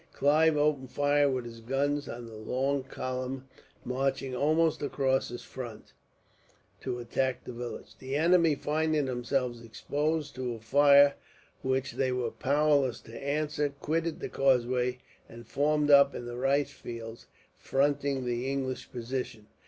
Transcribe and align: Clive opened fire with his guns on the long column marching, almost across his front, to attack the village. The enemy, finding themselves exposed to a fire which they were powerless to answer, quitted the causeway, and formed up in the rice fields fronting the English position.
Clive 0.13 0.57
opened 0.57 0.89
fire 0.91 1.29
with 1.29 1.45
his 1.45 1.59
guns 1.61 2.09
on 2.09 2.25
the 2.25 2.33
long 2.35 2.81
column 2.81 3.47
marching, 3.85 4.35
almost 4.35 4.81
across 4.81 5.27
his 5.29 5.43
front, 5.43 5.93
to 6.79 6.97
attack 6.97 7.43
the 7.43 7.53
village. 7.53 7.95
The 7.99 8.15
enemy, 8.15 8.55
finding 8.55 9.05
themselves 9.05 9.61
exposed 9.63 10.33
to 10.33 10.55
a 10.55 10.59
fire 10.59 11.13
which 11.61 11.91
they 11.91 12.11
were 12.11 12.31
powerless 12.31 12.99
to 13.01 13.15
answer, 13.23 13.69
quitted 13.69 14.19
the 14.21 14.29
causeway, 14.29 14.97
and 15.29 15.45
formed 15.45 15.91
up 15.91 16.15
in 16.15 16.25
the 16.25 16.35
rice 16.35 16.71
fields 16.71 17.27
fronting 17.55 18.25
the 18.25 18.49
English 18.49 18.89
position. 18.91 19.45